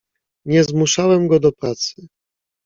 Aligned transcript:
"Nie 0.45 0.63
zmuszałem 0.63 1.27
go 1.27 1.39
do 1.39 1.51
pracy..." 1.51 2.07